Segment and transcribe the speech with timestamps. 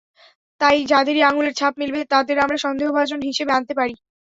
[0.61, 3.93] তাই যাদেরই আঙুলের ছাপ মিলবে, তাদের আমরা সন্দেহভাজন হিসেবে আনতে পারি।